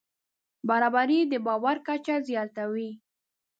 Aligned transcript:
برابري 0.69 1.19
د 1.31 1.33
باور 1.45 1.77
کچه 1.87 2.15
زیاتوي. 2.27 2.91